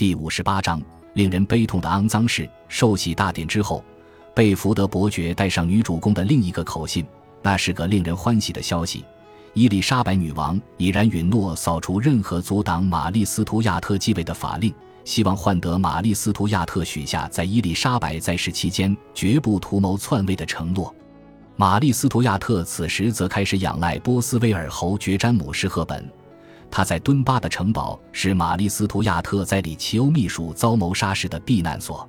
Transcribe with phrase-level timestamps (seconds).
[0.00, 0.80] 第五十八章，
[1.12, 2.48] 令人悲痛的肮脏事。
[2.68, 3.84] 受洗大典之后，
[4.34, 7.04] 被福德伯爵带上女主公的另一个口信，
[7.42, 9.04] 那是个令人欢喜的消息。
[9.52, 14.72] 伊丽莎白女王已然允诺扫除任何阻挡玛丽斯图亚特继位的法令，
[15.04, 20.94] 希望换得玛丽斯图亚特许下在伊丽莎白在世期间绝不图谋篡位的承诺。
[21.56, 26.10] 玛丽斯图亚特此时则开始仰赖波斯威尔侯爵詹姆士赫本，
[26.70, 32.08] 他在敦巴的城堡是玛丽斯图亚特在里奇欧秘书遭谋杀时的避难所。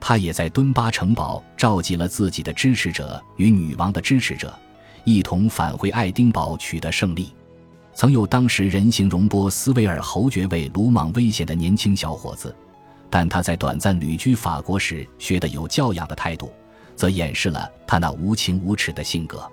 [0.00, 4.52] 他也在敦巴城堡召集了自己的支持者与女王的支持者。
[5.04, 7.32] 一同返回爱丁堡取得胜利。
[7.94, 12.54] 曾有当时人形容波斯维尔侯爵为鲁莽危险的年轻小伙子，
[13.10, 16.52] 但他在短暂旅居法国时学的有教养的态度，
[16.96, 19.44] 则掩饰了他那无情无耻的性格。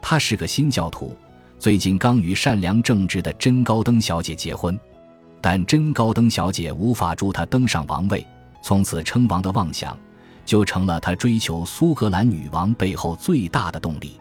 [0.00, 1.16] 他是个新教徒，
[1.62, 4.76] 最近刚与善良正直的真高登小姐结婚，
[5.40, 8.26] 但真高登小姐无法助他登上王位，
[8.64, 9.96] 从此称王的妄想
[10.44, 14.18] 就成了他追求苏格兰女王背后最大的动力。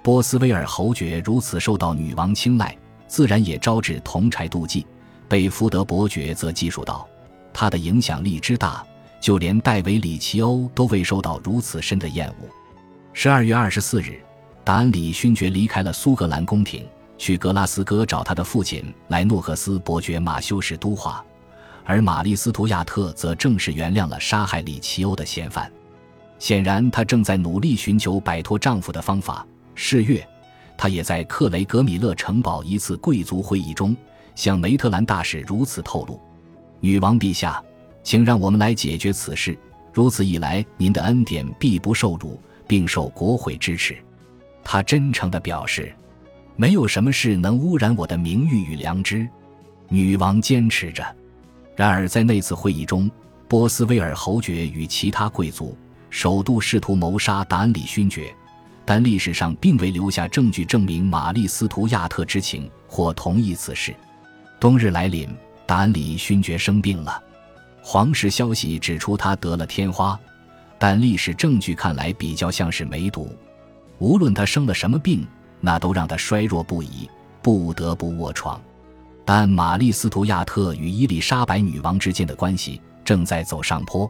[0.00, 4.86] 波斯威尔侯爵如此受到女王青睐，自然也招致同柴妒忌。
[5.28, 7.04] 贝福德伯爵则记述道
[7.52, 8.86] ：“他的影响力之大，
[9.20, 12.48] 就连戴维·里奇欧都未受到如此深的厌恶。”
[13.12, 14.22] 十二月二十四日，
[14.66, 16.84] 达恩里勋爵离开了苏格兰宫廷，
[17.16, 21.24] 去格拉斯哥找他的父亲莱诺克斯伯爵马修士都话，
[21.84, 25.70] 而玛丽斯图亚特则正式原谅了杀害里奇欧的嫌犯。
[26.40, 29.46] 显然，她正在努力寻求摆脱丈夫的方法。
[29.76, 30.26] 是月，
[30.76, 33.96] 他也在克雷格米勒城堡一次贵族会议中
[34.34, 36.20] 向梅特兰大使如此透露
[36.82, 37.62] ：“女王陛下，
[38.02, 39.56] 请让我们来解决此事。
[39.92, 43.96] 如此一来，您的恩典必不受辱，并受国会支持。”
[44.68, 45.94] 他真诚地表示
[46.56, 49.26] ：“没有什么事能污染我的名誉与良知。”
[49.88, 51.04] 女王坚持着。
[51.76, 53.08] 然而，在那次会议中，
[53.46, 55.78] 波斯威尔侯爵与其他贵族
[56.10, 58.34] 首度试图谋杀达恩里勋爵。
[58.84, 63.94] 但历史上并未留下证据证明玛丽斯图亚特知情或同意此事。
[64.58, 65.28] 冬日来临，
[65.64, 67.22] 达恩里勋爵生病了。
[67.82, 70.18] 皇室消息指出他得了天花，
[70.76, 73.32] 但历史证据看来比较像是梅毒。
[73.98, 75.26] 无论他生了什么病，
[75.60, 77.08] 那都让他衰弱不已，
[77.42, 78.60] 不得不卧床。
[79.24, 84.08] 但玛丽斯图亚特与伊丽莎白女王之间的关系正在走上坡。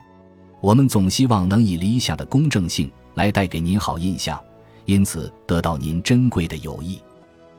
[0.61, 4.39] 我们总希望能以理想的公正性来带给您好印象。
[4.85, 7.01] 因此得到您珍贵的友谊。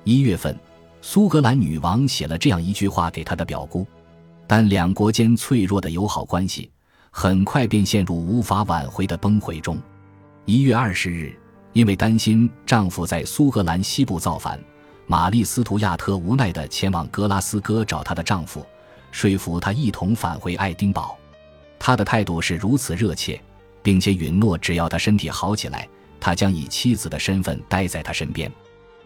[0.06, 0.58] 一月份，
[1.02, 3.86] 苏格兰女王写了这样一句话给她的表姑，
[4.48, 6.72] 但两国间脆弱的友好关系
[7.12, 9.78] 很快便陷入无法挽回的崩溃中。
[10.46, 11.38] 一月二十日，
[11.74, 14.60] 因为担心丈夫在苏格兰西部造反，
[15.06, 18.66] 玛丽斯图亚特无奈地前往格拉斯哥找她的丈夫，
[19.12, 21.18] 说服他一同返回爱丁堡。
[21.80, 23.40] 她的态度是如此热切，
[23.84, 25.88] 并且允诺只要他身体好起来。
[26.20, 28.52] 他将以妻子的身份待在他身边，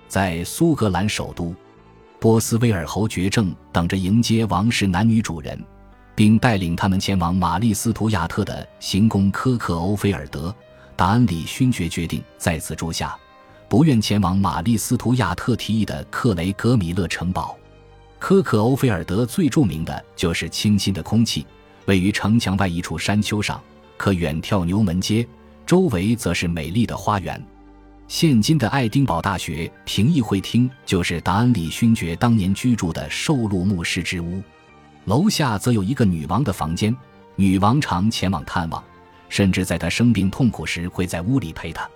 [0.07, 1.53] 在苏格兰首都，
[2.19, 5.61] 波斯威尔侯爵正等着迎接王室男女主人，
[6.15, 10.55] 并带领他们前往玛丽斯图亚特的行宫科克欧菲尔德。
[11.01, 13.17] 达恩里勋爵决定在此住下，
[13.67, 17.57] 不愿前往玛丽斯图亚特提议的克雷格米勒城堡。
[18.19, 21.43] 科克欧菲尔德最著名的就是清新的空气，
[21.87, 23.59] 位于城墙外一处山丘上，
[23.97, 25.27] 可远眺牛门街。
[25.65, 27.43] 周围则是美丽的花园。
[28.07, 34.39] 现今的爱丁堡大学评议会厅就是达恩里勋爵当年居住的受禄牧师之屋，
[35.05, 36.95] 楼下则有一个女王的房间，
[37.35, 38.83] 女王常前往探望，
[39.31, 41.89] 甚至在他生病痛苦时会在屋里陪他。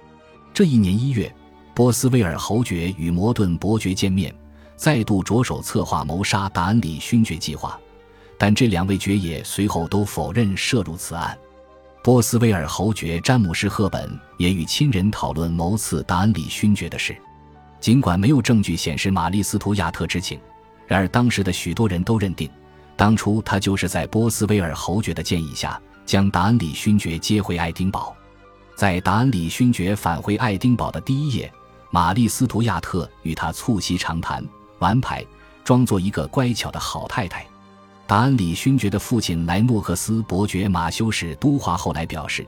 [0.53, 1.31] 这一年一月，
[1.73, 4.33] 波斯威尔侯爵与摩顿伯爵见面，
[4.77, 7.77] 再度着手策划谋杀达恩里勋爵计划，
[8.39, 11.37] 但这两位爵爷随后都否认涉入此案。
[12.01, 17.13] 波斯威尔侯爵詹姆士·赫本也与亲人讨论谋刺达恩里勋爵的事，
[17.81, 20.39] 尽管没有证据显示玛丽斯图亚特知情，
[20.87, 22.49] 然而当时的许多人都认定，
[22.95, 28.15] 当初他就是在波斯威尔侯爵的建议下将达恩里勋爵接回爱丁堡。
[28.75, 31.51] 在达恩里勋爵返回爱丁堡的第一夜，
[31.91, 34.45] 玛丽斯图亚特与他促膝长谈、
[34.79, 35.25] 玩牌，
[35.63, 37.45] 装作一个乖巧的好太太。
[38.05, 42.45] 达恩里勋爵的父亲莱诺克斯伯爵马修士都华后来表示，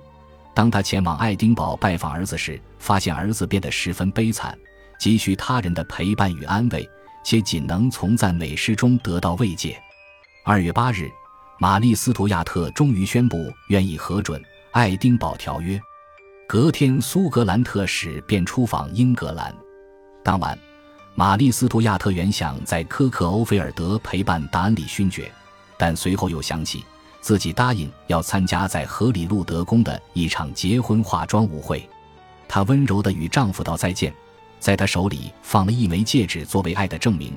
[0.53, 4.55] 当他前往爱丁堡拜访儿子时，发现儿子变得十分悲惨，
[4.99, 6.87] 急需他人的陪伴与安慰，
[7.23, 9.81] 且仅能从赞美诗中得到慰藉。
[10.43, 11.09] 二月八日，
[11.59, 14.39] 玛丽斯图亚特终于宣布愿意核准
[14.71, 15.81] 爱丁堡条约。
[16.47, 19.51] 隔天，苏格兰特使便出访英格兰。
[20.23, 20.57] 当晚，
[21.15, 25.31] 玛丽斯图亚特原想在科克欧菲尔德陪伴达恩里勋爵。
[25.79, 26.85] 但随后又想起，
[27.21, 31.89] 自己答应要参加在荷里路德宫的一场结婚化妆舞会。
[32.47, 34.13] 她温柔地与丈夫道再见，
[34.59, 37.33] 在他手里放了一枚戒指作为爱的证明。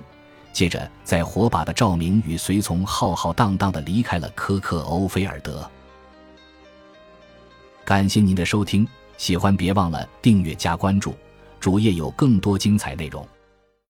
[0.52, 5.68] 接着，在火把的照明与随从浩浩荡荡的离开了科克欧菲尔德。
[7.84, 8.86] 感谢您的收听，
[9.16, 11.14] 喜欢别忘了订阅加关注，
[11.58, 13.26] 主页有更多精彩内容。